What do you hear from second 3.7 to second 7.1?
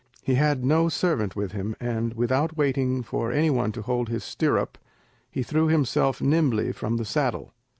to hold his stirrup, he threw himself nimbly from the